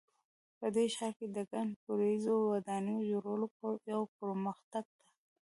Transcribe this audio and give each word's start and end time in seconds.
په 0.59 0.67
دې 0.75 0.85
ښار 0.95 1.13
کې 1.17 1.27
د 1.31 1.37
ګڼ 1.51 1.67
پوړیزو 1.83 2.35
ودانیو 2.51 3.07
جوړول 3.11 3.41
یو 3.93 4.01
پرمختګ 4.17 4.85
ده 4.97 5.05